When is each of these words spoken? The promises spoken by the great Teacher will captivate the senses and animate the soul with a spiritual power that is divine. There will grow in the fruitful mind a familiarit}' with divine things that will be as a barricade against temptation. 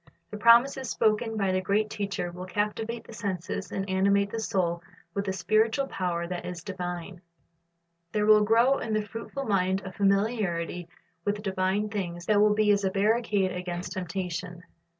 The 0.31 0.37
promises 0.37 0.89
spoken 0.89 1.37
by 1.37 1.51
the 1.51 1.61
great 1.61 1.91
Teacher 1.91 2.31
will 2.31 2.47
captivate 2.47 3.03
the 3.03 3.13
senses 3.13 3.71
and 3.71 3.87
animate 3.87 4.31
the 4.31 4.39
soul 4.39 4.81
with 5.13 5.27
a 5.27 5.31
spiritual 5.31 5.85
power 5.85 6.25
that 6.25 6.43
is 6.43 6.63
divine. 6.63 7.21
There 8.11 8.25
will 8.25 8.43
grow 8.43 8.79
in 8.79 8.93
the 8.95 9.03
fruitful 9.05 9.45
mind 9.45 9.83
a 9.85 9.91
familiarit}' 9.91 10.87
with 11.23 11.43
divine 11.43 11.89
things 11.89 12.25
that 12.25 12.41
will 12.41 12.55
be 12.55 12.71
as 12.71 12.83
a 12.83 12.89
barricade 12.89 13.51
against 13.51 13.91
temptation. 13.91 14.63